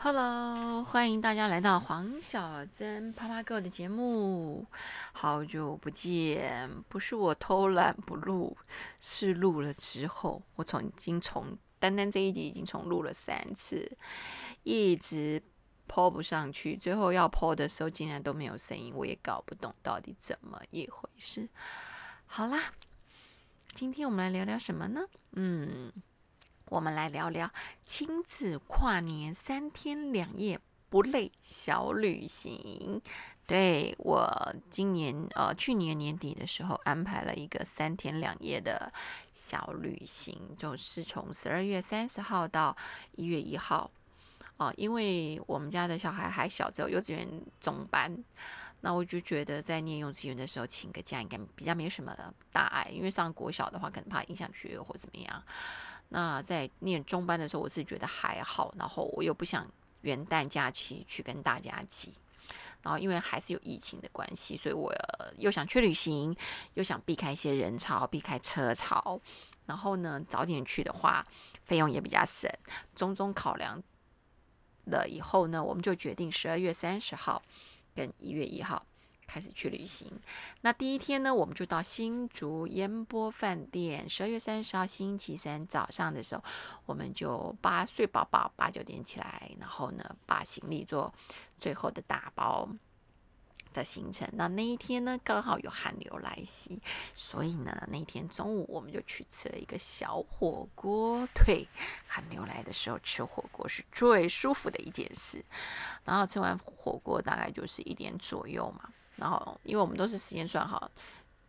[0.00, 4.64] Hello，欢迎大家来到黄小珍啪啪哥的节目。
[5.12, 8.56] 好久不见，不是我偷懒不录，
[9.00, 13.90] 是录了之后，我从已经从单单这一集已经重录了三次，
[14.62, 15.42] 一直
[15.88, 21.48] 抛不上去，最后要抛的时候竟然都没有声音，我也搞不懂到底怎么一回事。
[22.24, 22.72] 好啦，
[23.74, 25.00] 今天我们来聊聊什么呢？
[25.32, 25.92] 嗯。
[26.70, 27.50] 我们来聊聊
[27.84, 30.60] 亲子跨年三天两夜
[30.90, 33.00] 不累小旅行。
[33.46, 38.92] 对我今年呃去年年底的时候安排了一个三天两夜的
[39.34, 42.76] 小旅行，就是从十二月三十号到
[43.16, 43.90] 一月一号。
[44.58, 47.28] 啊，因为我们家的小孩还小，只有幼稚园
[47.60, 48.12] 中班，
[48.80, 52.12] 那我就觉得在念幼稚园的时候请个假应该比较没什么
[52.50, 55.40] 大碍，因为上国小的话可能怕影响学业或怎么样。
[56.10, 59.66] 那在念中班的时候，我是觉得还好，然后我又不想
[60.00, 62.14] 元旦假期去跟大家挤，
[62.82, 64.90] 然后因为还是有疫情的关系，所以我
[65.36, 66.34] 又想去旅行，
[66.74, 69.20] 又想避开一些人潮，避开车潮，
[69.66, 71.26] 然后呢早点去的话，
[71.64, 72.50] 费用也比较省，
[72.94, 73.82] 种种考量
[74.86, 77.42] 了以后呢，我们就决定十二月三十号
[77.94, 78.86] 跟一月一号。
[79.28, 80.10] 开始去旅行，
[80.62, 84.08] 那第一天呢，我们就到新竹烟波饭店。
[84.08, 86.42] 十二月三十号星期三早上的时候，
[86.86, 91.12] 我们就八睡宝宝，八九点起来，然后呢，把行李做
[91.58, 92.66] 最后的打包
[93.74, 94.26] 的行程。
[94.32, 96.80] 那那一天呢，刚好有寒流来袭，
[97.14, 101.28] 所以呢，那天中午我们就去吃了一个小火锅。
[101.34, 101.68] 对，
[102.06, 105.44] 寒流来的时候吃火锅是最舒服的一件事。
[106.04, 108.90] 然后吃完火锅大概就是一点左右嘛。
[109.18, 110.88] 然后，因为我们都是时间算好，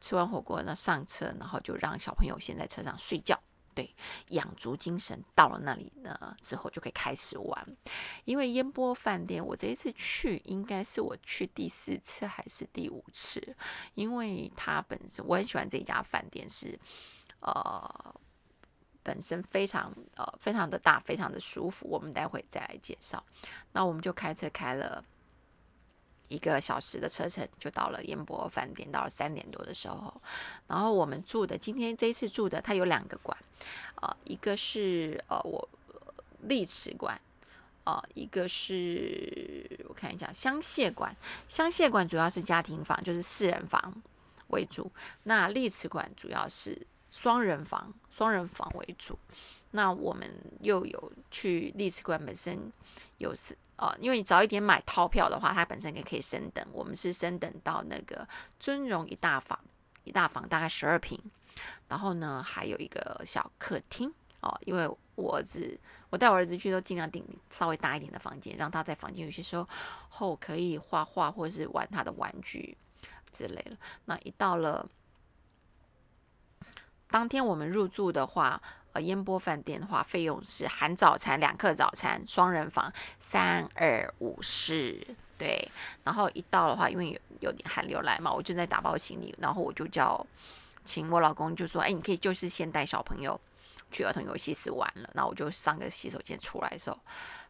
[0.01, 3.39] 吃完火锅呢上车，然后就让小朋友先在车上睡觉，
[3.75, 3.95] 对，
[4.29, 5.23] 养足精神。
[5.35, 7.77] 到了那里呢之后就可以开始玩。
[8.25, 13.55] 因为烟波饭店，我这一次去应该是我去第四次还是第五次，
[13.93, 16.79] 因为它本身我很喜欢这一家饭店，是
[17.41, 18.15] 呃
[19.03, 21.87] 本身非常呃非常的大，非常的舒服。
[21.87, 23.23] 我们待会再来介绍。
[23.71, 25.05] 那我们就开车开了。
[26.29, 30.21] 一个小时的车程就到了烟波饭店，到了三点多的时候，
[30.67, 33.37] 然后我们住的今天这一次住的，它有两个馆，
[33.95, 35.67] 啊，一个是呃我
[36.43, 37.19] 丽池馆，
[37.83, 41.15] 啊，一个是我看一下香榭馆，
[41.47, 44.01] 香榭馆主要是家庭房，就是四人房
[44.47, 44.91] 为主，
[45.23, 49.17] 那丽池馆主要是双人房，双人房为主。
[49.71, 50.27] 那我们
[50.61, 52.71] 又有去丽池馆本身
[53.19, 56.65] 有是呃，因为你早一点买套票的话，它本身也可以升等。
[56.73, 58.27] 我们是升等到那个
[58.59, 59.57] 尊荣一大房，
[60.03, 61.17] 一大房大概十二平，
[61.87, 64.59] 然后呢还有一个小客厅哦。
[64.65, 65.79] 因为我儿子，
[66.09, 69.65] 我带我儿子去都尽量订稍微大一点的房间，让他在房间有些时候
[70.09, 72.75] 后可以画画或是玩他的玩具
[73.31, 73.77] 之类的。
[74.05, 74.89] 那一到了
[77.09, 78.61] 当天我们入住的话。
[78.93, 84.99] 呃，烟波饭店的话，费用是含早餐两客早餐，双人房三二五四，
[85.37, 85.69] 对。
[86.03, 90.25] 然后一到的话，因为有有点寒流来嘛，我就在打包行李，然后我就叫
[90.83, 93.39] 请我老公就说，哎，你可以就是先带小朋友
[93.91, 95.09] 去儿童游戏室玩了。
[95.13, 96.99] 那我就上个洗手间出来的时候，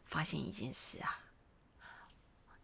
[0.05, 1.19] 发现一件事啊，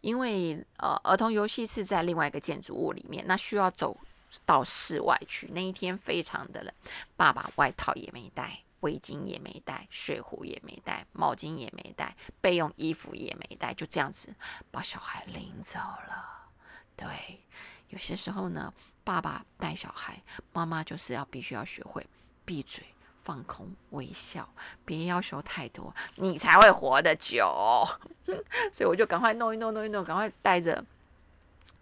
[0.02, 3.96] 因为呃儿童游戏室在另外一个建筑物里面，那需要走
[4.44, 5.48] 到室外去。
[5.52, 6.72] 那一天非常的冷，
[7.16, 8.60] 爸爸外套也没带。
[8.80, 14.34] 围巾也没带，水壶也没带，毛巾也没带，备用衣服也没带，就这样子
[14.70, 16.50] 把小孩领走了。
[16.96, 17.40] 对，
[17.88, 18.72] 有些时候呢，
[19.04, 20.22] 爸爸带小孩，
[20.52, 22.06] 妈妈就是要必须要学会
[22.44, 22.84] 闭嘴、
[23.16, 24.48] 放空、微笑，
[24.84, 27.86] 别要求太多，你才会活得久。
[28.72, 30.84] 所以我就赶快弄一弄，弄一弄，赶快带着。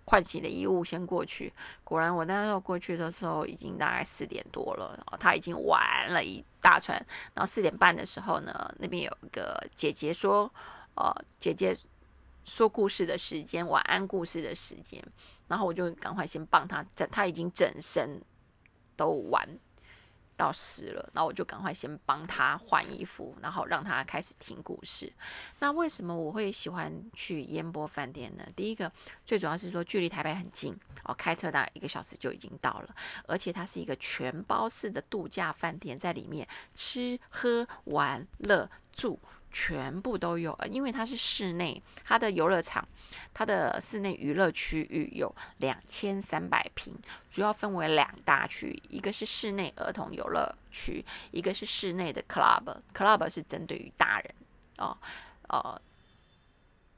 [0.06, 6.96] 换洗的衣物先过去，果然我那时候过去的时候已经大概四点多了，他已经玩了一大串。
[7.32, 10.52] 然后四点半的时候呢，那边有一个姐姐说，
[10.94, 11.10] 呃，
[11.40, 11.76] 姐姐
[12.44, 15.02] 说故事的时间，晚安故事的时间。
[15.48, 18.20] 然后我就赶快先帮他，整他已经整身
[18.96, 19.48] 都玩。
[20.36, 25.12] 到十了，那我就赶快先帮他换衣服，然后让他开始听故事。
[25.58, 28.44] 那为什么我会喜欢去烟波饭店呢？
[28.54, 28.90] 第一个，
[29.24, 32.94] 最主要是说距离台北很近哦，开车大概一个小时就已经到了，
[33.26, 39.18] 而且它是一个全包式的度假饭店，在里面吃喝玩乐住。
[39.54, 42.86] 全部都有，因为它是室内，它的游乐场，
[43.32, 46.92] 它的室内娱乐区域有两千三百平，
[47.30, 54.34] 主要分为两大区，一个是室内儿童游乐区，一个是室内的 club，club 是针对于大人
[54.78, 54.98] 哦，
[55.48, 55.80] 呃，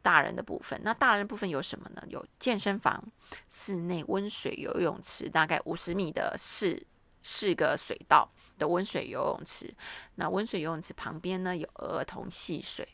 [0.01, 0.81] 大人的部分。
[0.83, 2.03] 那大人部分有什么呢？
[2.09, 3.05] 有健身房、
[3.51, 6.83] 室内温水游泳池，大概五十米的四
[7.23, 8.27] 四个水道
[8.59, 9.73] 的温水游泳池。
[10.15, 12.89] 那温水游泳池旁边呢，有儿童戏水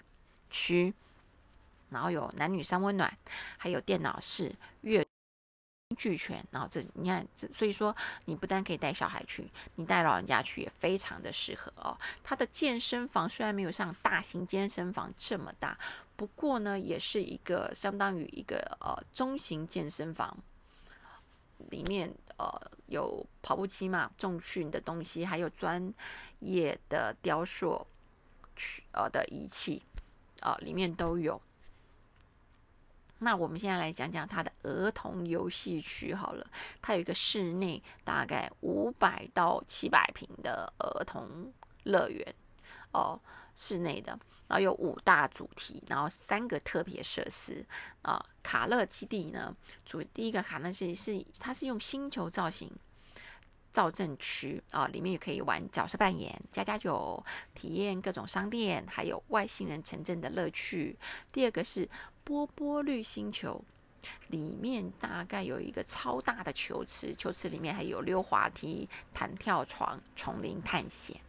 [0.51, 0.95] 区，
[1.91, 3.17] 然后有男女三温暖，
[3.57, 5.07] 还有电脑室、阅。
[5.95, 7.95] 俱全，然后这你看，这所以说
[8.25, 11.95] 你不但可以带小孩去，你带老人家去也非常的适合哦。
[12.25, 15.79] 它的健身房虽然没有像大型健身房这么大，
[16.17, 20.35] 不过呢，也是一个相当于一个呃中型健身房，
[21.69, 25.93] 里面呃有跑步机嘛，重训的东西，还有专
[26.41, 27.87] 业的雕塑
[28.57, 29.83] 去呃的仪器
[30.41, 31.41] 啊，里面都有。
[33.19, 36.45] 那我们现在来讲讲它的儿童游戏区好了，
[36.81, 41.53] 它有一个室内大概五百到七百平的儿童
[41.85, 42.35] 乐园
[42.93, 43.21] 哦，
[43.55, 44.19] 室内的，
[44.49, 47.65] 然后有五大主题，然后三个特别设施
[48.03, 48.25] 啊。
[48.43, 52.71] 卡乐基地呢，主第一个卡乐基地是它是用星球造型
[53.73, 60.97] 造镇区啊，里面也可以玩角色扮演、加加酒、体验各种商店，还有外星人城镇的乐趣。
[61.33, 61.89] 第二个是。
[62.25, 63.65] 波波绿星球
[64.29, 71.21] 里面大概有一个超大的球池，球池里面还有溜滑梯、弹跳床、丛林探险。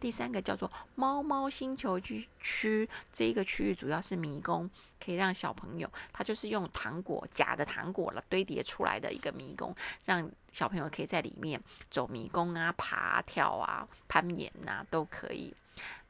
[0.00, 4.68] 第三个叫做猫猫星球区区，这一个区域主要是迷宫，
[5.04, 9.74] 可以让小朋友，他就是用糖果假的糖果了堆叠出来的一个迷宫，
[10.04, 11.60] 让小朋友可以在里面
[11.90, 15.54] 走迷宫啊、爬跳啊、攀岩呐都可以。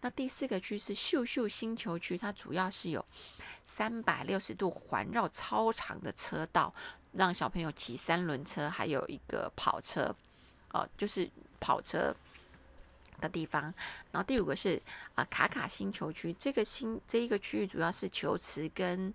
[0.01, 3.05] 那第四个区是秀秀星球区，它主要是有
[3.67, 6.73] 三百六十度环绕超长的车道，
[7.13, 10.15] 让小朋友骑三轮车，还有一个跑车，
[10.73, 11.29] 哦，就是
[11.61, 12.15] 跑车
[13.21, 13.63] 的地方。
[14.13, 14.81] 然后第五个是
[15.15, 19.13] 啊卡卡星球区，这个星这一个区域主要是球池跟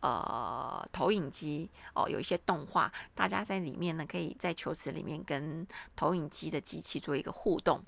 [0.00, 5.66] 呃投影机哦，有一些动画，大家在里面呢可以在球池里面跟
[5.96, 7.82] 投影机的机器做一个互动。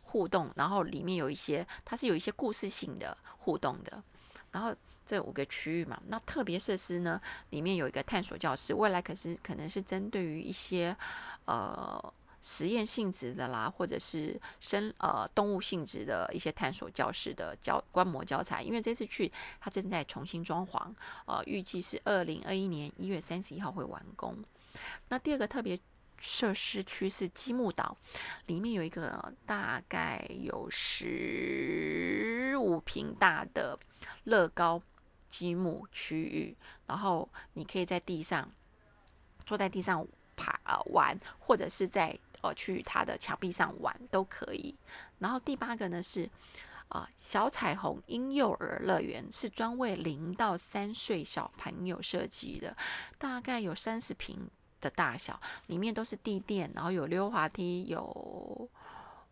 [0.00, 4.02] 互动，然后里面有一些，它是有一些故事性的互动的。
[4.50, 4.74] 然后
[5.04, 7.20] 这五个区域嘛，那特别设施呢，
[7.50, 10.96] 里面有一个探索教室，未来可是可能是针对于一些
[11.44, 12.02] 呃
[12.50, 18.62] 实验性质的啦，或者是生呃动物性质的一些探索教室的教观摩教材。
[18.62, 19.30] 因为这次去，
[19.60, 20.90] 它正在重新装潢，
[21.26, 24.42] 呃，预计是二零二一年一月三十一号会完工。
[25.10, 25.78] 那第二个特别。
[26.20, 27.96] 设施区是积木岛，
[28.46, 33.78] 里面有一个大概有十五平大的
[34.24, 34.82] 乐高
[35.28, 36.56] 积木区域，
[36.88, 38.50] 然后你可以在地上
[39.46, 40.04] 坐在地上
[40.34, 44.74] 爬玩，或者是在呃去它的墙壁上玩都可以。
[45.18, 46.28] 然后第八个呢是
[46.88, 52.76] 啊小彩虹婴幼儿乐园，是专为零到三岁小朋友设计的，
[53.18, 54.48] 大概有三十平。
[54.80, 58.70] 的大小，里面都是地垫，然后有溜滑梯，有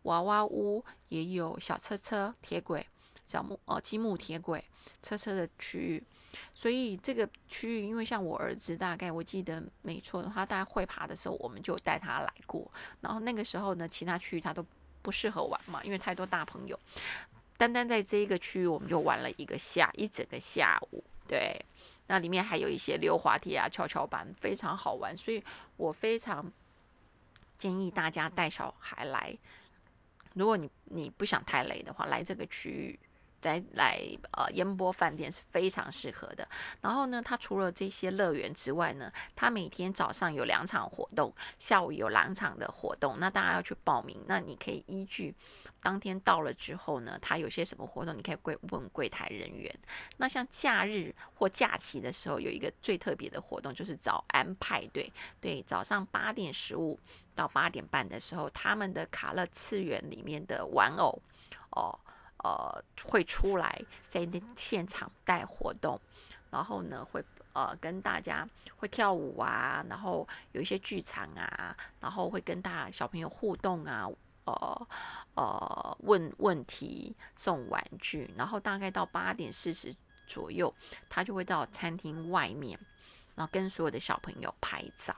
[0.01, 2.85] 娃娃屋，也有小车车、铁轨、
[3.25, 4.61] 小木哦积木铁轨、
[5.01, 6.03] 车车的区域。
[6.53, 12.69] 所以这个区域，因为像我儿子，大概我记得没错的话，大概会爬的时候，我们就带他来过。
[13.01, 14.65] 然后那个时候呢，其他区域他都
[15.01, 16.79] 不适合玩嘛，因为太多大朋友。
[17.57, 21.59] 单单在这一个区域，我们就玩了一个下一整个下午，对。
[22.07, 25.43] 那里面还有一些溜滑梯啊、跷跷板，非常好玩，所以
[25.75, 26.51] 我非常
[27.57, 29.37] 建议大家带小孩来。
[30.33, 32.99] 如果你你不想太累的话，来这个区域。
[33.43, 34.01] 来来，
[34.31, 36.47] 呃，烟波饭店是非常适合的。
[36.81, 43.17] 然后呢，它除了这些乐园之外呢，它每天早上有两场活动，下午有两场的活动。
[43.19, 45.33] 那大家要去报名，那你可以依据
[45.81, 49.73] 当天到了之后呢，它有些什么活动，你可以柜问柜台人员。
[50.17, 55.11] 那像假日或假期的时候，有一个最特别的活动，就是早安派对。
[55.39, 56.99] 对，早上八点十五
[57.35, 61.21] 到八点半的时候，他们的卡乐次元里面的玩偶，
[61.69, 61.97] 哦。
[62.43, 65.99] 呃，会出来在那现场带活动，
[66.49, 74.07] 然后呢，会呃跟大家会跳舞啊，然后有一些剧场啊，然后会跟大小朋友互动啊，
[74.45, 74.87] 呃
[75.35, 79.95] 呃问问题送玩具，然后大概到八点四十
[80.27, 80.73] 左右，
[81.09, 82.79] 他就会到餐厅外面，
[83.35, 85.15] 然后跟所有的小朋友拍照。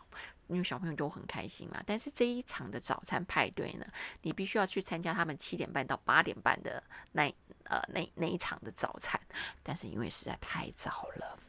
[0.49, 3.85] 因为小朋友都很开心嘛，但是这一场的早餐派对呢，
[4.23, 9.19] 你必须要去参加他们七点半到八点半的那呃那那一场的早餐，
[9.63, 11.39] 但是因为实在太早了，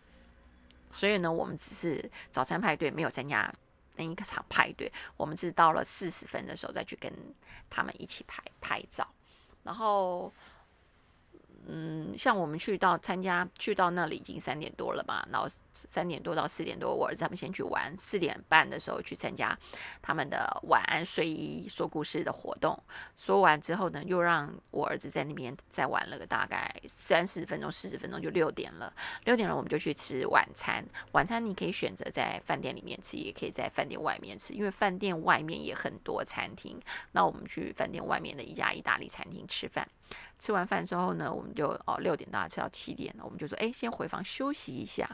[0.93, 3.53] 所以呢，我们只是早餐派对没有参加
[3.97, 7.13] 那一个场派对，我们是到了四十分的时候再去跟
[7.69, 9.07] 他们一起拍拍照，
[9.63, 10.33] 然后
[11.67, 19.57] 嗯，像我们去到参加，去到那里已经三点多了吧，然后三点多到四点多，我儿子他们先去玩，四点半的时候去参加
[20.03, 22.79] 他们的晚安睡衣说故事的活动。
[23.17, 28.93] 说完之后呢，又让我儿子在那边再玩了个大概三十分钟、四十分钟，就六点了。
[29.25, 30.85] 六点了，我们就去吃晚餐。
[31.13, 36.81] 晚餐你可以选择在饭店里面吃，也可以在饭店外面吃，因为饭店外面也很多餐厅。
[37.13, 39.89] 那我们去饭店外面的一家意大利餐厅吃饭。
[40.41, 45.09] 吃完饭之后呢，我们就哦六点大家吃到七点，我们就说哎，先回房休息一下。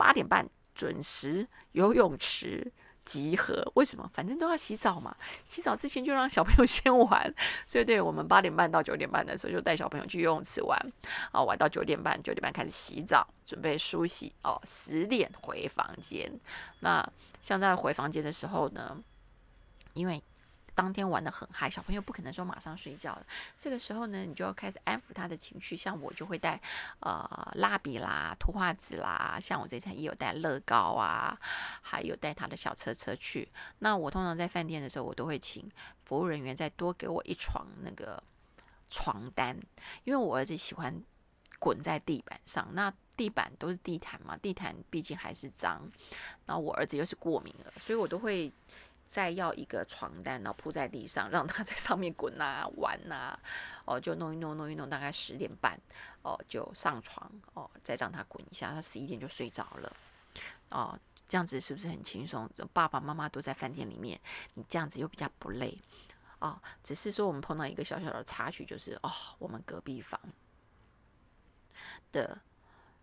[0.00, 2.72] 八点半准时游泳池
[3.04, 3.70] 集合。
[3.74, 4.08] 为什么？
[4.10, 5.14] 反正都要洗澡嘛。
[5.44, 7.34] 洗澡之前就让小朋友 先玩。
[7.66, 10.92] 所以对我们八点半到九点半的时候就带小朋友去游泳池玩。
[11.32, 14.32] 啊，玩到九点半，九点半开始洗澡，准备梳洗。
[14.42, 16.32] 哦，十点回房间。
[16.80, 17.06] 那
[17.42, 18.96] 像在回房间的时候呢，
[19.92, 20.22] 因为。
[20.80, 23.26] 当天玩的很嗨，小朋友不可能说马上睡觉的。
[23.58, 25.76] 这个时候呢，你就要开始安抚他的情绪。
[25.76, 26.58] 像我就会带
[27.00, 31.38] 呃蜡笔啦、图画纸啦，像我这次也有带乐高啊，
[31.82, 33.46] 还有带他的小车车去。
[33.80, 35.70] 那我通常在饭店的时候，我都会请
[36.06, 38.22] 服务人员再多给我一床那个
[38.88, 39.54] 床单，
[40.04, 40.98] 因为我儿子喜欢
[41.58, 42.66] 滚在地板上。
[42.72, 45.86] 那地板都是地毯嘛，地毯毕竟还是脏。
[46.46, 48.50] 然后我儿子又是过敏了，所以我都会。
[49.10, 53.36] 再要一个床单，然后铺在地上， 让他在上面滚啊玩啊，
[53.84, 55.76] 哦，就弄一弄弄一弄，大概十点半
[56.22, 59.96] 哦就上床哦，再让他滚一下，他十一点就睡着了
[60.68, 60.96] 哦，
[61.28, 62.48] 这样子是不是很轻松？
[62.72, 64.20] 爸爸妈妈都在饭店里面，
[64.54, 65.76] 你这样子又比较不累
[66.38, 66.56] 哦。
[66.84, 70.20] 只是说我们碰到一个小小的插曲，就是哦，我们隔壁房
[72.12, 72.38] 的。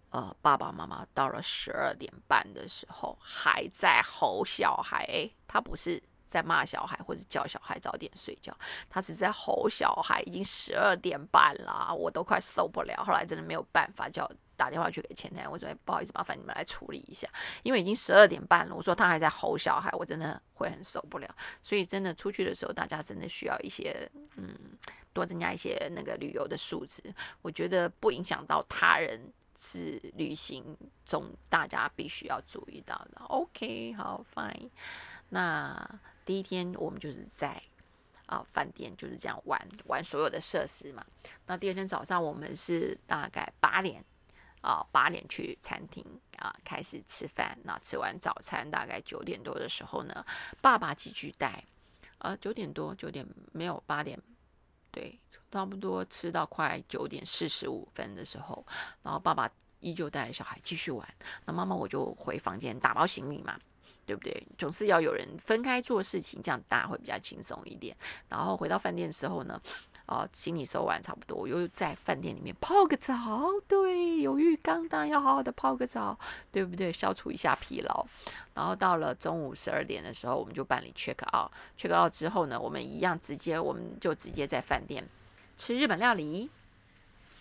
[0.10, 8.58] 呃，爸爸妈妈到了十二点半的时候还在吼小孩，他不是在骂小孩或者叫小孩早点睡觉，
[8.90, 10.22] 他是在吼小孩。
[10.22, 13.04] 已经十二点半了，我都快受不了。
[13.04, 17.28] 后来真的没有办法，叫打电话去给前台，我说不好意思，麻烦你们来处理一下，
[17.64, 18.74] 因为已经十二点半了。
[18.74, 21.36] 我说他还在吼小孩，我真的会很受不了。
[21.62, 24.58] 所以真的出去的时候，大家真的需要一些嗯，
[25.12, 27.04] 多增加一些那个旅游的素质。
[27.42, 29.22] 我觉得不影响到他人。
[29.60, 33.22] 是旅行中大家必须要注意到的。
[33.26, 34.70] OK，好，Fine。
[35.30, 37.60] 那第一天我们就是在
[38.28, 41.04] 啊饭店就是这样玩玩所有的设施嘛。
[41.48, 44.06] 那第二天早上我们是大概八点
[44.62, 46.06] 啊八点去餐厅
[46.38, 47.58] 啊开始吃饭。
[47.64, 50.24] 那吃完早餐大概九点多的时候呢，
[50.62, 51.64] 爸爸继续带
[52.20, 54.22] 啊九点多九点没有八点。
[54.98, 55.20] 对，
[55.51, 58.66] 差不多吃到快九点四十五分的时候，
[59.04, 59.50] 然后爸爸
[59.80, 61.08] 依旧带着小孩继续玩，
[61.46, 63.60] 那妈妈我就回房间打包行李嘛。
[64.08, 64.48] 对不对？
[64.58, 67.94] 总是要有人分开做事情，这样大家会比较轻松一点。
[68.30, 69.62] 然后回到饭店的时候呢，
[70.08, 73.16] 哦，行李收完差不多，我又在饭店里面泡个澡。
[73.68, 76.18] 对，有浴缸，当然要好好的泡个澡，
[76.52, 76.92] 对不对？
[76.92, 78.06] 消除一下疲劳。
[78.54, 81.52] 然后到了中午十二点的时候，我们就办理 check out。
[81.78, 85.08] check out 之后呢，我们一样直接，我们就直接在饭店
[85.58, 86.50] 吃日本料理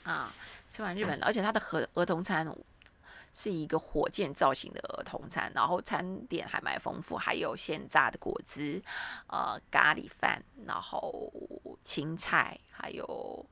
[0.03, 0.33] 啊。
[0.69, 2.53] 吃完日本，而且它的儿儿童餐。
[3.39, 8.83] 是一个火箭造型的儿童餐，然后餐点还蛮丰富，还有现榨的果汁，
[9.27, 11.31] 呃，咖喱饭，然后
[11.87, 13.47] 青菜，还有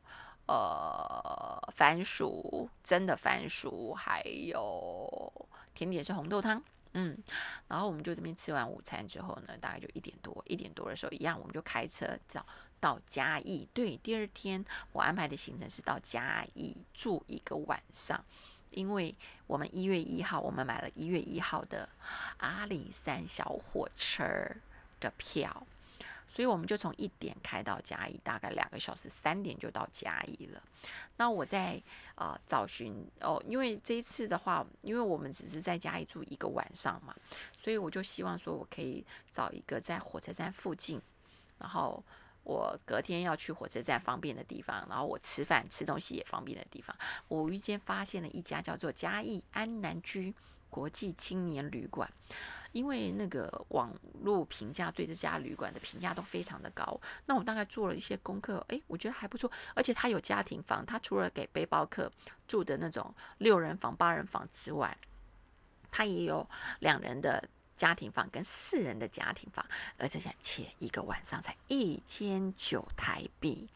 [0.46, 5.32] 呃番薯蒸的番薯，还有
[5.72, 6.60] 甜点是红豆汤，
[6.94, 7.16] 嗯，
[7.68, 12.44] 然后我们就这边吃完午餐之后呢，大概就一点多，一点多的时候一样，我们就开车到
[12.80, 13.68] 到嘉义。
[13.72, 18.24] 对，第二天我安排的行程是到嘉义住一个晚上。
[18.70, 19.14] 因为
[19.46, 21.88] 我们一月一号，我们买了一月一号的
[22.38, 24.26] 阿里山小火车
[24.98, 25.64] 的票，
[26.34, 30.60] 所以我们就从一点开到嘉义，大概两个小时，三点就到嘉义了。
[31.16, 31.80] 那我在
[32.16, 37.14] 呃找寻哦，因为这一次的话，因为我们只是在嘉义住一个晚上嘛，
[37.56, 41.00] 所以我就希望说我可以找一个在火车站附近，
[41.58, 42.02] 然后。
[42.46, 46.94] 我隔天要去火车站方便的地方，然后我吃饭吃东西也方便的地方。
[47.26, 50.34] 我无意间发现了一家叫做嘉义安南居
[50.68, 52.06] 国际青年旅馆，
[52.74, 53.90] 因为那个网
[54.20, 57.00] 络评价对这家旅馆的评价都非常的高。
[57.24, 62.12] 那我大概做了一些功课，诶，我觉得还不错，而且它有家庭房，它除了给背包客
[62.46, 64.98] 住的那种六人房、八人房之外，
[65.90, 66.46] 它也有
[66.80, 67.48] 两人的。
[67.76, 69.64] 家庭房跟四人的家庭房，
[69.98, 73.68] 而且且一个晚上才一千九台币，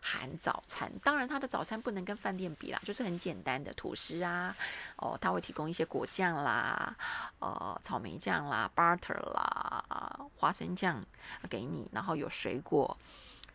[0.00, 0.90] 含早餐。
[1.02, 4.56] 当然，他的早餐不能跟饭店比啦，就是很简单的吐司啊，
[4.96, 6.96] 哦，他会提供一些果酱啦，
[7.38, 11.04] 呃，草莓酱啦，butter 啦，花生酱
[11.48, 12.96] 给你，然后有水果。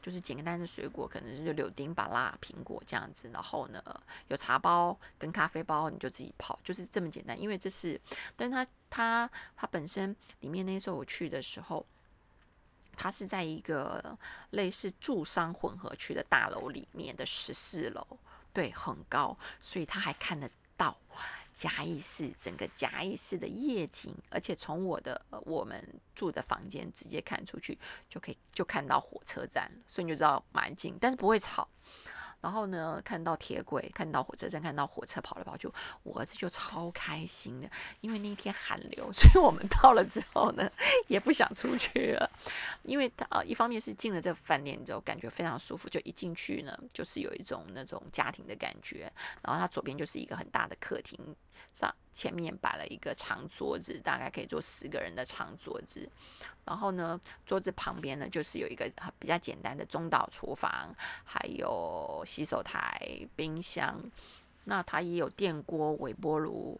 [0.05, 3.27] 就是简单的水果，可能是柳丁、芭辣、苹果这样子。
[3.33, 3.83] 然后呢，
[4.27, 7.41] 有茶包跟咖啡包，你就自己泡，就是这么简单。
[7.41, 7.99] 因为这是，
[8.35, 11.83] 但它它它本身里面那时候我去的时候，
[12.95, 14.15] 它是在一个
[14.51, 18.05] 类似住商混合区的大楼里面的十四楼，
[18.53, 20.47] 对，很高，所以它还看得
[20.77, 20.95] 到。
[21.55, 25.81] 嘉义市整个嘉义市的夜景，而且从我的我们
[26.13, 31.67] 住的房间直接看出去，就可以就看到火车站，所以你就知道蛮近，但是不会吵。
[32.45, 35.67] 然后呢，看到铁轨，看到火车站，看到火车跑来跑去，
[36.03, 37.67] 我儿子就超开心的。
[38.01, 40.69] 因为那一天寒流， 所以我们到了之后呢，
[41.07, 42.29] 也不想出去了。
[42.83, 49.11] 因为他啊，一方面是进了这饭店之后，感觉非常舒服，就一进去呢，就是有一种那种家庭的感觉。
[49.41, 51.19] 然后他左边就是一个很大的客厅，
[51.73, 56.09] 上前面摆了一个长桌子，大概可以坐十个人的长桌子。
[56.63, 60.95] 然后呢，桌子旁边呢，就是有一个比较简单的中岛厨房，
[61.25, 62.97] 还有洗手台、
[63.35, 64.01] 冰箱。
[64.63, 66.79] 那它也有电锅、微波炉、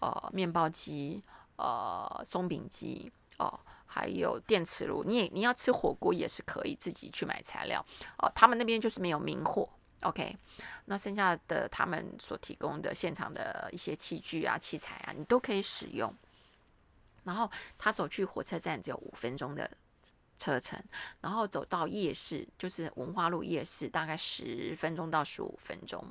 [0.00, 1.22] 呃面包机、
[1.56, 5.04] 呃松饼机哦，还有电磁炉。
[5.04, 7.84] 你也你要吃火锅也是可以自己去买材料
[8.16, 8.32] 哦。
[8.34, 9.68] 他们那边就是没有明火
[10.02, 10.36] ，OK。
[10.86, 16.12] 那剩下的他们所提供的现场的一些器具啊、器材啊，你都可以使用。
[17.22, 19.70] 然后他走去火车站只有五分钟的
[20.38, 20.82] 车程，
[21.20, 26.02] 然后走到夜市，就是文化路夜市，大概十分钟到十五分钟。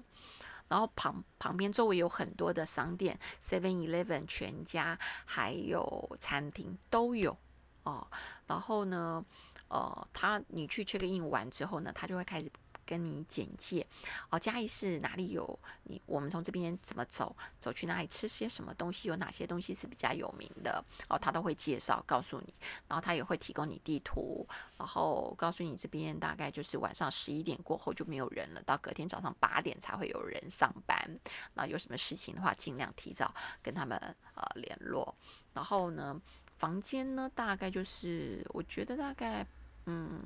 [0.67, 7.36] 然后旁旁边周围有很多的商店，Seven Eleven、全家，还有餐厅都有
[7.84, 8.08] 哦。
[8.46, 9.25] 然后呢，
[9.67, 12.51] 呃，他你去 check in 完之后呢，他就会开始。
[12.89, 13.86] 跟你简介
[14.31, 16.01] 哦，嘉义市哪里有你？
[16.08, 17.36] 我们从这边怎么走？
[17.60, 19.08] 走去哪里吃些什么东西？
[19.08, 20.84] 有哪些东西是比较有名的？
[21.08, 22.51] 哦，他都会介绍告诉你。
[22.88, 24.43] 然后他也会提供你地图，
[24.75, 31.19] 然后告诉你这边大概就是晚上十一点过后就没有人了，到隔天早上八点才会有人上班。
[31.53, 33.31] 那有什么事情的话，尽量提早
[33.62, 33.96] 跟他们
[34.34, 35.15] 呃联络。
[35.53, 36.19] 然后呢，
[36.58, 39.45] 房间呢大概就是我觉得大概
[39.86, 40.23] 嗯。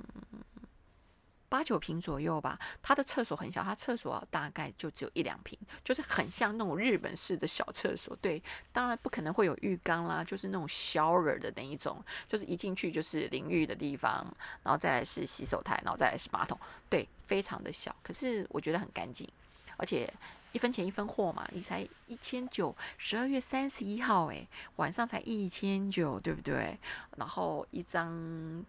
[1.54, 8.16] 八九平左右吧，他的厕所很小，他厕所大概就只有一两平，就是很像那种日本式的小厕所。
[8.16, 14.26] 对，当然不可能会有浴缸啦，就是那种 shower 的那一种，就是一进去就是淋浴的地方，
[14.64, 16.60] 然后再来是洗手台，然后再来是马桶。
[16.90, 19.30] 对，非常的小，可是我觉得很干净，
[19.78, 20.12] 而且
[20.54, 26.80] 一分钱一分货嘛，你才一千九，十二月三十一号，诶，晚上才一千九，对不对？
[27.18, 28.12] 然后一张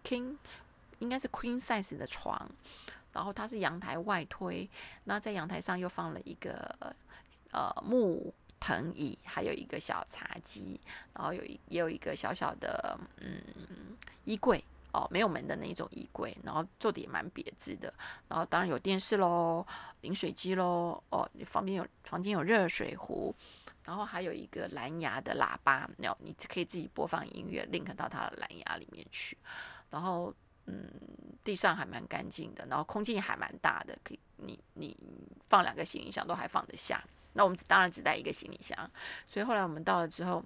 [0.03, 0.35] king。
[0.99, 2.49] 应该是 queen size 的床，
[3.11, 4.69] 然后它是阳台外推，
[5.05, 6.95] 那在阳台上又放了一个
[7.51, 10.79] 呃木藤椅，还有一个小茶几，
[11.13, 13.41] 然后有一也有一个小小的嗯
[14.23, 17.93] 衣柜哦，没有门的那一种衣柜，然后做的也蛮别致的，
[18.27, 19.65] 然后当然有电视喽，
[20.01, 23.35] 饮水机喽，哦，房间有房间有热水壶，
[23.83, 29.37] 然后还有一个蓝牙的喇叭，那你可以自己播放音乐，link 到它的蓝牙里面去，
[29.89, 30.33] 然后。
[30.67, 30.89] 嗯，
[31.43, 34.97] 地上还蛮干净的，然后空间还蛮大的，可以你你
[35.47, 37.03] 放两个行李箱都还放得下。
[37.33, 38.89] 那我们当然只带一个行李箱，
[39.27, 40.43] 所以后来我们到了之后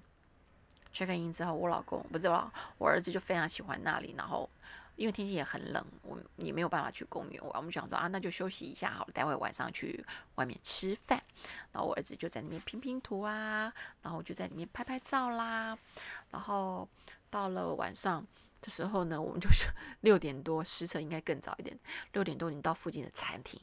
[0.92, 4.14] ，check in 之后，我老公不是我，我儿子就非常喜欢那里。
[4.18, 4.50] 然后
[4.96, 10.04] 因为天气也很冷，我也没有办法去公园玩，我们想说啊，那就休息一下好了，待会晚上去
[10.34, 11.22] 外面吃饭。
[11.72, 15.78] 然后我儿子就在那边拼拼图啊，然后就在里面拍拍照啦。
[16.30, 16.86] 然后
[17.30, 18.26] 到了晚上。
[18.62, 19.68] 这时候呢，我们就是
[20.02, 21.78] 六点多，实车应该更早一点。
[22.12, 23.58] 六点多，你到附近的餐厅，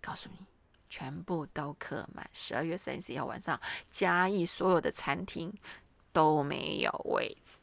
[0.00, 0.46] 告诉你，
[0.88, 2.28] 全部都客满。
[2.32, 5.52] 十二月三十一号晚上，嘉义所有的餐厅
[6.12, 7.58] 都没有位置，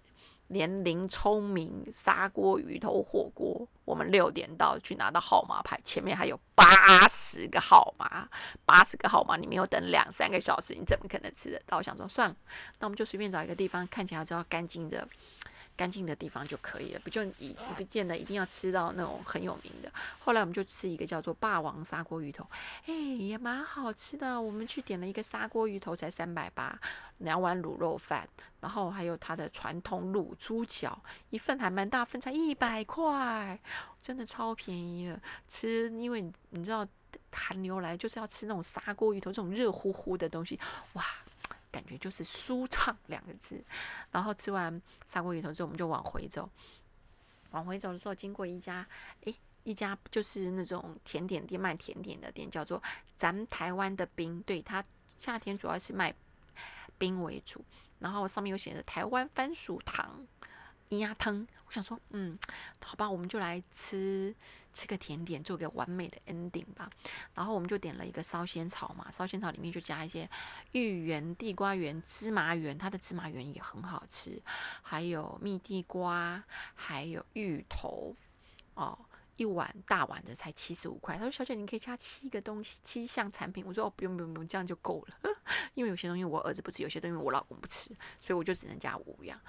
[0.47, 6.65] 连林聪明砂锅鱼头火锅，我们六点到去拿到号码牌，前面还有八
[7.07, 8.27] 十个号码，
[8.65, 11.77] 八十个号码，你没有等两三个小时，你怎么可能吃得到？
[11.77, 12.35] 我想说，算了，
[12.79, 15.07] 那我们就随便找一个地方，看起来比较干净的。
[15.75, 19.91] 干净的地方就可以了，不就你不见得一定要吃到那种很有名的。
[20.19, 22.47] 后来我们就吃一个叫做霸王砂锅鱼头，
[22.85, 24.39] 哎，也蛮好吃的。
[24.39, 26.79] 我们去点了一个砂锅鱼头，才三百八，
[27.19, 28.27] 两碗卤肉饭，
[28.61, 33.59] 然后还有它的传统卤猪脚，一份还蛮大份，才一百块，
[34.01, 35.19] 真的超便宜了。
[35.47, 36.87] 吃，因为你知道
[37.31, 40.59] 寒流来就是要吃那种砂锅鱼头这种热乎乎的东西，
[40.93, 41.03] 哇！
[41.73, 43.59] 感觉就是舒畅两个字，
[44.11, 46.47] 然后吃完砂锅鱼头之后，我们就往回走。
[47.49, 48.87] 往回走的时候，经过一家，
[49.21, 52.81] 诶，一家就是那种甜点店，卖甜点的店，叫做
[53.17, 54.39] 咱们台湾的冰。
[54.43, 54.83] 对，它
[55.17, 56.13] 夏天主要是卖
[56.99, 57.65] 冰为主，
[57.97, 60.25] 然后上面有写着台湾番薯糖。
[60.89, 61.47] 咿呀汤。
[61.73, 62.37] 想说，嗯，
[62.83, 64.33] 好吧，我们就来吃
[64.71, 66.89] 吃个甜点，做个完美的 ending 吧。
[67.33, 70.29] 然后我们就点了一个烧仙草嘛，烧仙草里面就加一些
[70.73, 74.41] 芋圆、地瓜圆、芝麻圆，它的芝麻圆也很好吃，
[74.83, 76.43] 还有蜜地瓜，
[76.75, 78.15] 还有芋头
[78.75, 78.97] 哦。
[79.35, 85.33] 一碗大碗的才七十五块，他说：“小姐，你可以加七个东西，七项产品。”我说：“哦，不用不用不用，这样就够了。
[85.73, 87.89] 因为有些东西我儿子不吃，有些东西我老公不吃，
[88.21, 89.41] 所以我就只能加五样。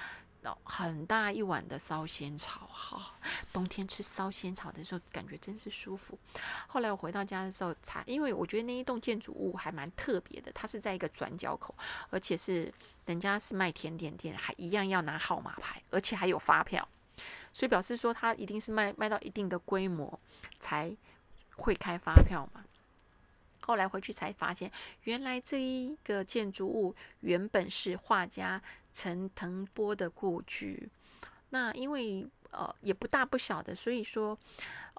[0.64, 3.14] 很大一碗的烧仙草，哈，
[3.52, 6.18] 冬天吃烧仙草的时候感觉真是舒服。
[6.66, 11.74] 后来我回到家的时候才，因为我觉得那一栋建筑物还蛮特别的，它是在一个转角口，
[12.10, 12.72] 而且是
[13.06, 16.88] 人家是卖甜点店，还一样要拿号码牌，而且还有发票。”
[17.54, 20.18] 所以表示说，它一定是卖卖到一定的规模
[20.58, 20.94] 才
[21.56, 22.64] 会开发票嘛。
[23.60, 24.70] 后来回去才发现，
[25.04, 28.60] 原来这一个建筑物原本是画家
[28.94, 30.88] 陈腾波的故居。
[31.50, 34.38] 那因为呃也不大不小的，所以说。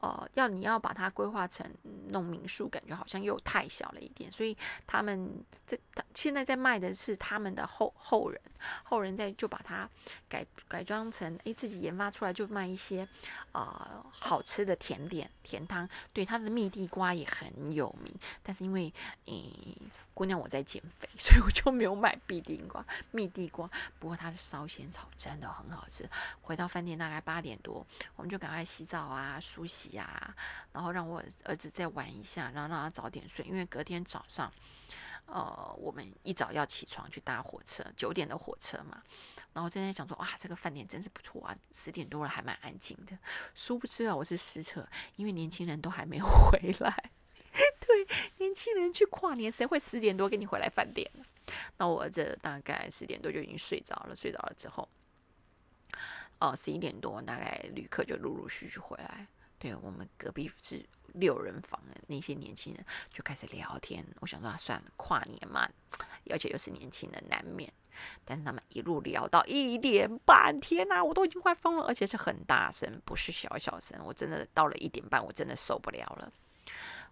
[0.01, 1.65] 呃，要你要把它规划成
[2.10, 4.55] 弄民宿，感觉好像又太小了一点，所以
[4.86, 5.77] 他们在
[6.13, 8.39] 现在在卖的是他们的后后人，
[8.84, 9.89] 后人在就把它
[10.27, 13.08] 改改装成，哎，自己研发出来就卖一些
[13.53, 18.93] 呃好吃的甜点甜汤，对，它的蜜地瓜也很有名，但是因为
[19.25, 19.77] 诶
[20.13, 26.08] 姑娘我在减肥， 所以我就没有买蜜地瓜蜜地瓜，不过它的烧仙草真的很好吃。
[26.41, 29.85] 回到饭店大概八点多，我们就赶快洗澡啊，梳洗。
[29.93, 30.36] 呀，
[30.71, 34.52] 然后让我儿子再玩一下，然后让他早点睡，因为隔天早上，
[35.26, 39.02] 呃，我们一早要起床去搭火车，九点的火车嘛。
[39.54, 43.17] 然后正在想说，哇，这个饭店真是不错啊，十点多了还蛮安静的。
[43.54, 47.12] 殊不知啊，我是失策，因为年轻人都还没有 回来。
[47.80, 48.06] 对，
[48.39, 51.24] 年轻人去跨年，谁会十点多跟你回来饭店呢？
[51.78, 54.89] 那我儿子大概十点多就已经睡着了，睡着了之后，
[56.39, 59.26] 哦，十一点多大概旅客就陆陆续续回来。
[59.65, 64.06] 对我们隔壁是六人房的那些年轻人就开始聊天。
[64.19, 65.67] 我想说，算了，跨年嘛，
[66.30, 67.73] 而且又是年轻人，难免。
[68.23, 73.99] 但是他们一路聊到一点半，天哪，我都已经快疯了，而且是很大声，不是小小声。
[74.06, 76.32] 我真的到了一点半，我真的受不了了，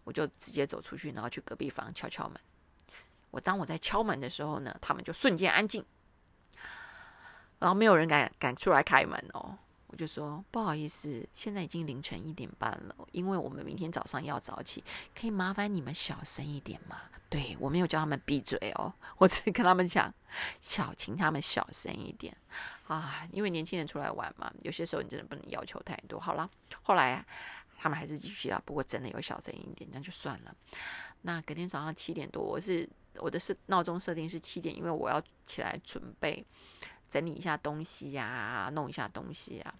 [0.04, 2.40] 我就直接走出去，然后去隔壁房敲敲门。
[3.32, 5.84] 我当我在敲门的时候呢，他们就瞬间安静，
[7.58, 9.58] 然后没有人敢敢出来开门哦。
[9.94, 17.00] 我就说不好意思，现在已经凌晨一点半了，因为我们明天早上要早起，可以麻烦你们小声一点吗？
[17.30, 20.12] 对我没有叫他们闭嘴哦，我只是跟他们讲，
[20.62, 22.36] 小请他们小声一点
[22.88, 26.20] 啊，因为年轻人出来玩嘛，有些时候你真的不能要求太多。
[26.20, 26.50] 好了，
[26.82, 27.24] 后来
[27.78, 30.56] 他们还是继续啊，不过真的有小声一点，那就算了。
[31.22, 36.44] 那隔天早上七点多，我是我的是闹钟设定是七点，因为我要起来准备。
[37.14, 39.76] 整理一下东西呀，弄一下东西呀。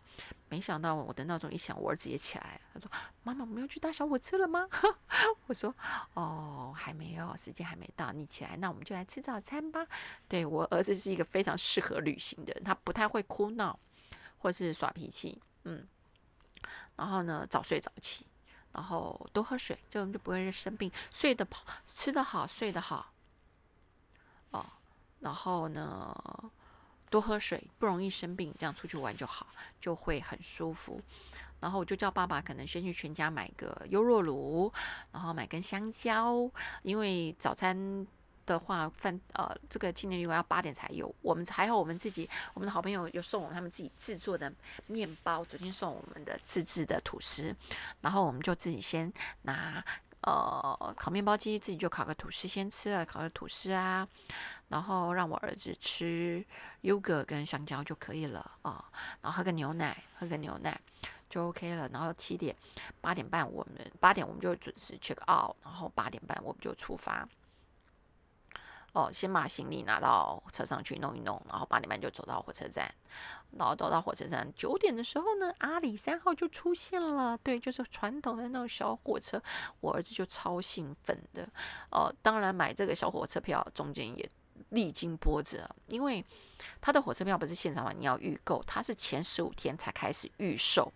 [0.50, 2.62] 没想到我的闹钟一响，我儿子也起来了。
[2.76, 2.92] 他说
[3.24, 4.68] ：“妈妈，我们要去搭小火车了吗？”
[5.48, 5.74] 我说
[6.14, 8.12] ：“哦，还没有，时间还没到。
[8.12, 9.84] 你起来，那我们就来吃早餐吧。”
[10.30, 13.80] 对我儿子是一个非常适合旅行的人，他不太会哭闹
[14.38, 15.42] 或是耍脾气。
[15.64, 15.88] 嗯，
[16.98, 18.28] 然后呢，早睡早起，
[18.74, 20.92] 然后多喝水，这样就不会生病。
[21.12, 23.12] 睡得饱，吃得好，睡得好。
[24.52, 24.64] 哦，
[25.22, 26.16] 然后呢？
[27.14, 29.46] 多喝水，不容易生病，这样出去玩就好，
[29.80, 31.00] 就会很舒服。
[31.60, 34.74] 然后我就叫爸爸，可能先去全家买个优酪乳，
[35.12, 36.50] 然后买根香蕉，
[36.82, 38.08] 因为早餐
[38.48, 41.14] 的话，饭呃，这个青年旅馆要八点才有。
[41.22, 44.52] 我们还好，我们自己，我们的好朋友有送我们他们自己制作的
[44.88, 47.56] 面包，昨天送我们的自制的吐司，
[48.02, 49.86] 然后我们就自己先拿。
[50.24, 54.08] 呃，烤面包机自己就烤个吐司，先吃了烤个吐司啊，
[54.70, 56.46] 然后让我儿子吃
[56.82, 58.90] 优格跟香蕉就可以了啊，
[59.22, 60.80] 然后喝个牛奶，喝个牛奶
[61.30, 61.90] 就 OK 了。
[61.90, 62.56] 然后七点
[63.02, 67.28] 八点半我们八点我们就准时 check out，然后八点半我们就出发。
[68.94, 72.94] 哦，先把行李拿到车上去弄一弄，然后八点半就走到火车站，
[73.58, 77.36] 然后走到火车站九点的时候呢，阿里三号就出现了。
[77.40, 79.42] 对，就是传统的那种小火车，
[79.80, 81.50] 我儿子就超兴奋的。
[81.90, 84.30] 哦，当然买这个小火车票中间也
[84.70, 86.24] 历经波折，因为
[86.80, 90.94] 他的火车票不是现场买，你要预购，他是前十五天才开始预售。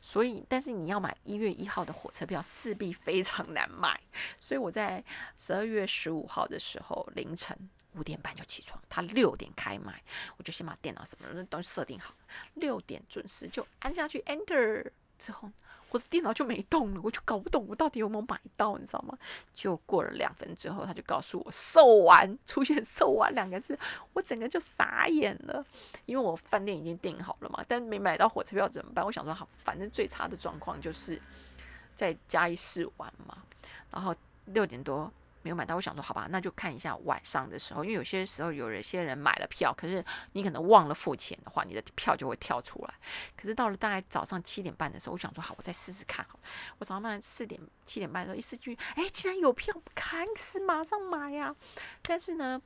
[0.00, 4.00] 所以，但是你要买一月一号的火车票，势必非常难买。
[4.40, 5.02] 所以我在
[5.36, 7.56] 十二月十五号的时候凌晨
[7.94, 10.02] 五点半就起床，他六点开卖，
[10.36, 12.14] 我就先把电脑什么的都设定好，
[12.54, 14.90] 六点准时就按下去 Enter。
[15.16, 15.48] 之后，
[15.94, 19.16] 我的电脑就没动了，我就搞不懂我到底有没有买到，你知道吗？
[19.54, 23.78] 就过了两分之后，他就告诉我售完，出现售完两个字，
[24.12, 25.64] 我整个就傻眼了，
[26.04, 29.06] 因为我饭店已经订好了嘛，但没买到火车票怎么办？
[29.06, 31.22] 我想说好，反正最差的状况就是
[31.94, 33.38] 在加一试玩嘛，
[33.92, 34.12] 然后
[34.46, 35.08] 六点多。
[35.44, 40.02] 没有买到，我想说好吧，那就看一下晚上的时候，因为有些时候有一些人买了票，可是
[40.32, 42.94] 你可能忘了付钱的话，你的票就会跳出来。
[43.36, 46.24] 可是到了大概早上七点半的时候，我想说好，我再试试看。
[46.26, 46.40] 好
[46.78, 51.54] 我早上半四点七点半的时候一试去，哎，竟然有票，开始马上买呀！
[52.00, 52.58] 但是呢，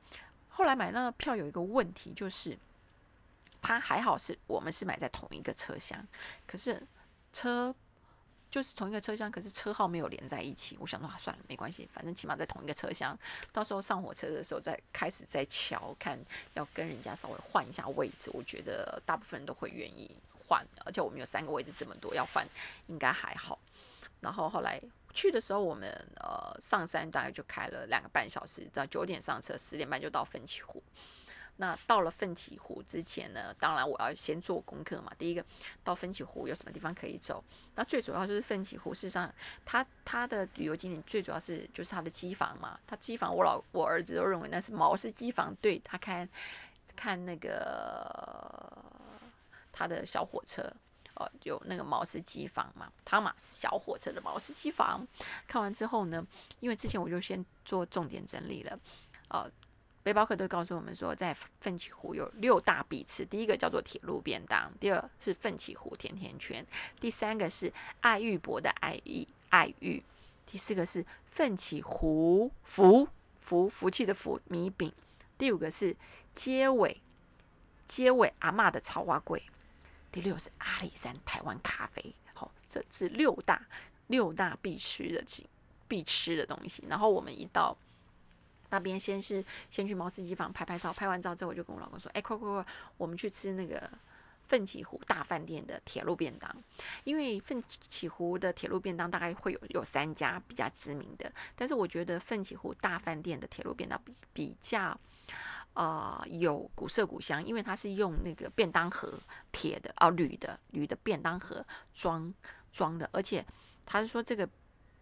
[0.47, 2.57] 后来买那个票有一个问题，就是
[3.61, 6.07] 它还好是我们是买在同一个车厢，
[6.47, 6.81] 可是
[7.33, 7.75] 车。
[8.49, 10.75] 就是同一个车厢，可是车号没有连在一起。
[10.79, 13.17] 我想说，算了，没关系，反正起码在同一个车厢。
[13.51, 16.19] 到时候上火车的时候再开始再瞧，看
[16.55, 18.31] 要跟人家稍微换一下位置。
[18.33, 20.09] 我觉得大部分人都会愿意
[20.47, 22.47] 换，而且我们有三个位置这么多，要换
[22.87, 23.59] 应该还好。
[24.19, 24.81] 然后后来
[25.13, 30.81] 去的时候，我们呃上山大概就开了两个半小时，到九点上车，十点半就到奋起湖。
[31.61, 35.11] 那到了奋起湖之前呢，当然我要先做功课嘛。
[35.17, 35.43] 第一个，
[35.83, 37.43] 到奋起湖有什么地方可以走？
[37.75, 39.29] 那最主要就是奋起湖，事实上，
[39.65, 42.79] 它它的旅游景点最主要是就是它的机房嘛。
[42.87, 45.53] 它机房，我老我儿子都认为那是毛氏机房。
[45.59, 46.27] 对他看
[46.95, 48.81] 看那个
[49.73, 50.63] 他的小火车，
[51.15, 55.05] 哦，有那个毛氏机房嘛，汤马斯小火车的毛氏机房。
[55.45, 56.25] 看完之后呢，
[56.61, 58.79] 因为之前我就先做重点整理了，
[59.27, 59.51] 呃。
[60.09, 63.23] 背包客都告诉我们说，在奋起湖有六大必吃。
[63.23, 66.65] 第一个叫做铁路便当，第二是奋起湖甜甜圈，
[66.99, 70.03] 第三个是爱玉博的爱玉爱玉，
[70.47, 74.91] 第四个是奋起湖福福福气的福米饼，
[75.37, 75.95] 第五个是
[76.33, 76.99] 街尾
[77.87, 79.43] 街尾阿妈的草花柜，
[80.11, 82.15] 第六是阿里山台湾咖啡。
[82.33, 83.63] 好，这是六大
[84.07, 85.45] 六大必吃的景
[85.87, 86.83] 必吃的东西。
[86.89, 87.77] 然后我们一到。
[88.71, 92.65] 那边先是先去毛司机房拍拍照，拍完照之后我就跟我老公说：“哎，快快快，
[92.97, 93.89] 我们去吃那个
[94.47, 96.55] 奋起湖大饭店的铁路便当。
[97.03, 104.99] 因为奋起湖的铁路便当大概会有有三家比较知名的，但是我觉得奋起湖大饭店的铁路便当比比较
[105.73, 109.19] 呃有古色古香，因为它是用那个便当盒
[109.51, 112.31] 铁的哦铝的铝的便当盒装
[112.71, 113.43] 装的，而且
[113.85, 114.47] 他是说这个。”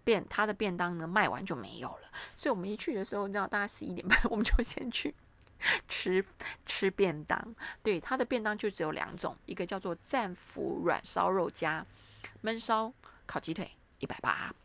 [0.07, 5.13] 便他的便当呢卖完就没有了，所以我们一去的时候，你知道大概十一点半，我们就先去
[5.89, 6.23] 吃
[6.65, 7.37] 吃便当。
[7.83, 11.85] 对，他的便当就只有两种，一个叫做战斧软烧肉加
[12.41, 12.89] 焖烧
[13.25, 14.55] 烤鸡腿一百八，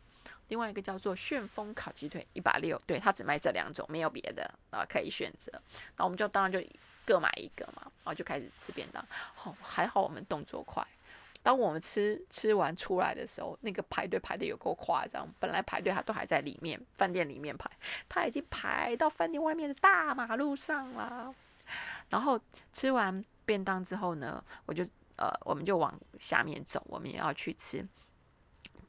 [0.47, 2.81] 另外一个叫做旋风烤鸡腿一百六。
[2.87, 5.51] 对他只卖这两种，没有别的啊可以选择。
[5.97, 6.65] 那我们就当然就
[7.05, 9.05] 各买一个嘛，然后就开始吃便当。
[9.35, 10.81] 好，还好我们动作快。
[11.43, 15.27] 当我们吃吃完出来的时候，那个排队排的有够夸张。
[15.39, 17.69] 本来排队他都还在里面饭店里面排，
[18.07, 21.35] 他已经排到饭店外面的大马路上了。
[22.09, 22.39] 然后
[22.71, 24.83] 吃完便当之后呢，我就
[25.17, 27.85] 呃，我们就往下面走，我们也要去吃。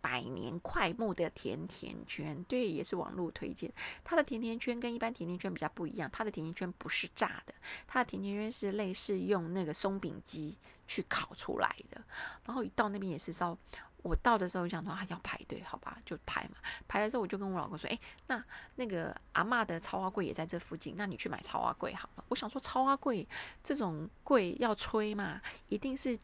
[0.04, 3.72] 百年快木的甜甜圈，对，也是网络推荐。
[4.04, 7.54] 它的甜甜圈跟一般甜甜圈比较不一样，它的甜甜圈不是炸的，
[7.86, 12.04] 它的甜甜圈是类似用那个松饼机去烤出来的。
[12.44, 13.56] 然后一到那边也是烧，
[14.02, 16.58] 我到的时候想说啊要排队，好吧，就排嘛。
[16.86, 22.24] 排了之后我就跟我老公说，哎，那那个阿妈的超花柜也在这附近，那你去买超花柜好了。
[22.28, 23.26] 我想说超花柜
[23.62, 25.40] 这种柜要吹嘛，
[25.70, 26.18] 一定是。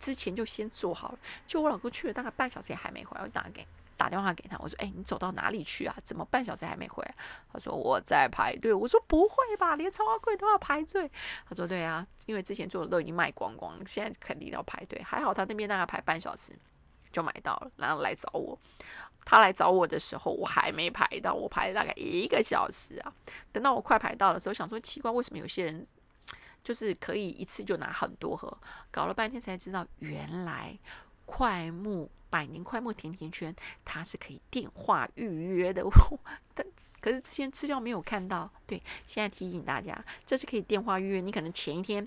[0.00, 3.64] 之前就先做好了，就我老公去了大概半小时也还没回来，我打给
[3.96, 5.94] 打电话给他，我说：“哎，你走到哪里去啊？
[6.02, 7.14] 怎么半小时还没回来？”
[7.52, 11.06] 他说：“我在排队。”我说：“不会吧，连超贵都要排队？”
[11.46, 15.02] 他说：“对啊，因为之前做的都已经卖光光了，现在肯定要排队。
[15.02, 16.54] 还好他那边大概排半小时
[17.12, 18.58] 就买到了，然后来找我。
[19.26, 23.12] 他来找我的时候，我还没排到，我排了大概一个小时啊。
[23.52, 25.86] 等到我快排到的时候，想说奇怪，为什么有些人？”
[26.62, 28.56] 就是可以一次就拿很多盒，
[28.90, 30.78] 搞了半天才知道，原来
[31.26, 35.82] 快木百年快木甜甜圈它是可以电话预约的。
[36.54, 36.66] 但
[37.00, 41.20] 可是之前资料没有看到，对，现在提醒大家，这是可以电话预约。
[41.20, 42.06] 你可能前一天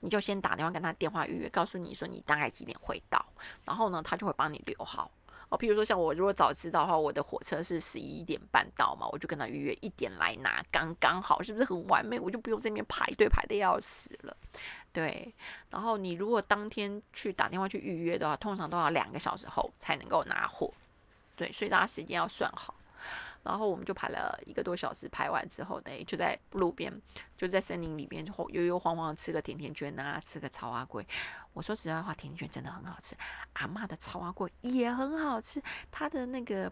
[0.00, 3.24] 你就先打电话跟他电话预约，告诉你说你大概几点会到，
[3.64, 5.10] 然后呢，他就会帮你留好。
[5.48, 12.18] 哦，譬如说像我如果早知道的话，我的火车是十一点半到嘛，我就跟他预约一点来拿，刚刚好，是不是很完美？
[12.18, 14.36] 我就不用这边排队排的要死了。
[14.92, 15.32] 对，
[15.70, 20.72] 然后你如果当天去打电话去预约的话，通常都要两个小时后才能够拿货。
[21.36, 22.74] 对，所以大家时间要算好。
[23.46, 26.92] 然后我们就排了一个多小时，排完之后呢，就在路边，
[27.38, 31.06] 就在森林里边，悠悠晃晃吃个甜甜圈啊，吃个草花龟。
[31.52, 33.16] 我说实在话，甜甜圈真的很好吃，
[33.54, 36.70] 阿妈的草花龟也很好吃，它的那个。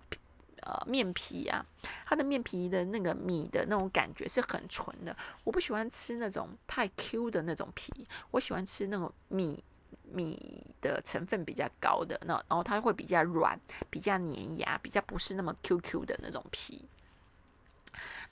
[0.62, 1.62] 呃，面皮啊，
[2.06, 5.14] 它的面皮的那个米的那种感觉是很纯的。
[5.42, 7.92] 我不喜欢吃那种太 Q 的那种皮，
[8.30, 9.62] 我喜欢吃那种米
[10.12, 13.58] 米的成分比较高的那，然后它会比较软、
[13.90, 16.84] 比较粘牙、比较不是那么 QQ 的那种皮。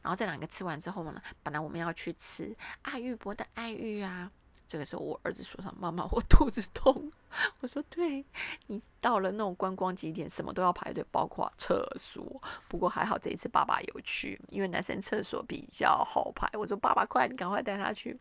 [0.02, 4.30] 然后这两个吃完之后呢，本来我们要去吃爱玉博的爱玉啊。
[4.68, 7.12] 这个时候，我儿子说：“他妈妈， 我肚子痛。
[7.60, 8.24] ”我说：“对
[8.68, 12.42] 你到了那种观光景点，什么都要排队，包括厕所。
[12.68, 16.48] 不过还好这一次爸爸有去，因为男生厕所比较好排。
[16.54, 18.18] 我说：‘爸爸，快，你赶快带他去。’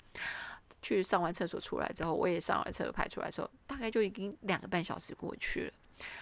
[0.81, 5.73] 去上完厕所出来之后，我也上了厕所排出来的时候，大概就已经两个半小时过去了。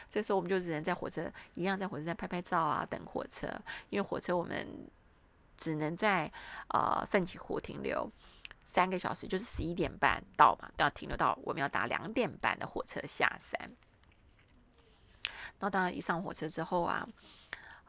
[0.09, 3.47] 这时候我们就只能在火车一样，在火车站拍拍照啊，等火车。
[3.89, 4.67] 因为火车我们
[5.57, 6.31] 只能在
[6.69, 8.11] 呃奋起湖停留。”
[8.65, 13.59] 三个小时就是十一点半到嘛，要停留到我们要搭两点半的火车下山。
[15.57, 17.07] 那当然一上火车之后啊，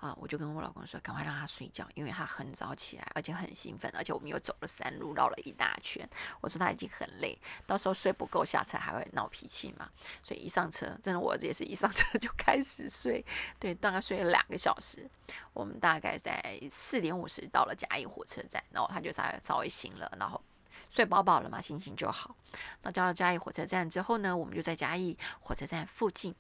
[0.01, 6.09] 啊，我就跟我老公说，赶快让他睡觉，因为他很早起来，而且很兴奋，而且我们又走了山路，绕了一大圈。
[6.41, 9.89] 我说他已经很累，到时候睡不够，下车还会闹脾气嘛。
[10.23, 13.25] 所以一上车，真的我也是一上车就开始睡，
[13.59, 15.09] 对，大概睡了两个小时。
[15.53, 20.41] 我们大概在四点五十到了嘉义火车站，然后他就稍稍微醒了，然后。
[20.89, 22.35] 睡饱饱了嘛，心情就好。
[22.83, 26.35] 那到了嘉义火车站之后呢，我们就在嘉义火车站附近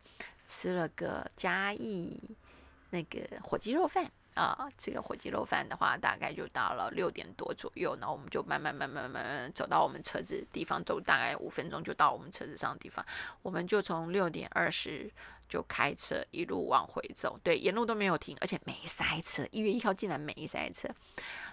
[0.48, 2.36] 吃了个嘉义
[2.90, 4.68] 那个火鸡肉饭啊。
[4.76, 13.04] 这个火鸡肉饭的话，大概就到了六点多左右，然后我们就慢慢慢慢慢慢走到我们车子地方，走大概五分钟就到我们车子上的地方。
[13.42, 15.10] 我们就从六点二十
[15.48, 19.46] 就开车一路往回走，对，沿路都没有停，而且没塞车。
[19.50, 20.88] 一月一号竟然没塞车。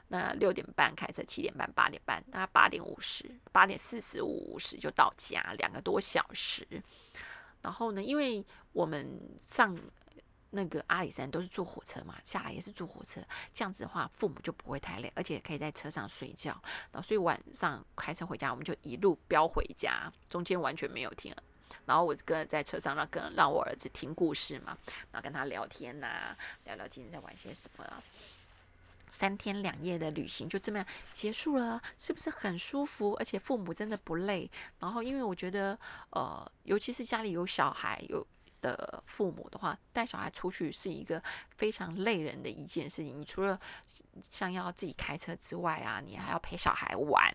[0.10, 6.65] 那六点半开车，七点半、八点半，大概八点五十、八点四十五、五十就到家，两个多小时。
[7.62, 9.76] 然后呢，因为我们上
[10.51, 13.21] 那个阿里山都是坐火车嘛，下来也是坐火车，
[13.53, 16.51] 这样子的话，父母就不会太累，而且可以在车上睡觉。
[16.91, 21.36] 然后所以晚上开车回家，我们就一路飙回家，中间完全没有停。
[21.86, 24.77] 然后我跟在车上，让跟让我儿子听故事嘛，
[25.12, 28.03] 然后跟他聊天呐，聊聊今天在玩些什么。
[29.10, 33.13] 三天两夜的旅行就这么样结束了，是不是很舒服？
[33.13, 34.51] 而且父母真的不累。
[34.79, 35.79] 然后，因为我觉得，
[36.10, 38.27] 呃，尤其是家里有小孩有
[38.62, 41.22] 的父母的话，带小孩出去是一个
[41.56, 43.20] 非常累人的一件事情。
[43.20, 43.60] 你除了
[44.30, 47.34] 像要自己开车之外啊，你还要陪小孩玩，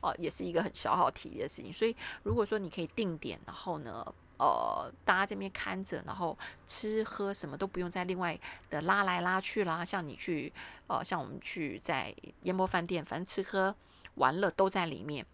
[0.00, 1.72] 哦，也是一个很消耗体力的事情。
[1.72, 4.04] 所以，如果说你可以定点，然后呢？
[4.38, 8.36] 呃，大家这边看着，然后吃喝什么都不用再另外
[8.70, 9.84] 的拉来拉去啦。
[9.84, 10.52] 像你去，
[10.88, 13.72] 呃，像我们去在烟波饭店，反正吃喝
[14.14, 15.24] 玩乐都在里面。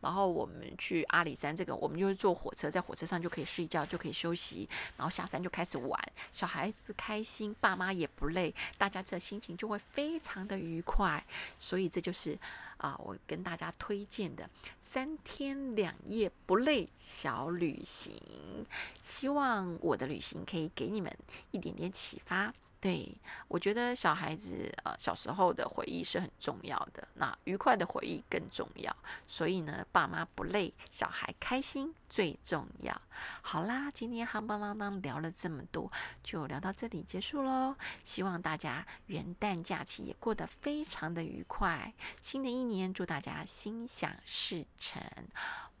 [0.00, 11.24] 然后我们去阿里山，这个我们就是坐火车，在火车上就可以睡觉，就可以休息，然后下山就开始玩，小孩子开心，爸妈也不累，大家这心情就会非常的愉快。
[11.58, 12.38] 所以这就是
[12.78, 14.48] 啊，我跟大家推荐的
[14.80, 18.66] 三天两夜不累小旅行，
[19.02, 21.16] 希望我的旅行可以给你们
[21.52, 22.52] 一点点启发。
[22.82, 23.16] 对，
[23.46, 28.94] 我觉得小孩子呃小时候的回忆是很重要的，那愉快的回忆更重要。
[29.28, 33.00] 所以呢，爸妈不累，小孩开心最重要。
[33.40, 35.92] 好啦，今天夯邦啷当聊了这么多，
[36.24, 37.76] 就聊到这里结束喽。
[38.02, 41.94] 希望大家元旦假期也过得非常的愉快。
[42.20, 45.00] 新的一年，祝大家心想事成。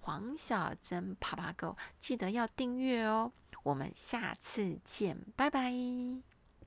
[0.02, 3.32] 黄小珍爬爬狗，记得要订阅哦。
[3.64, 6.31] 我们下次见，拜拜。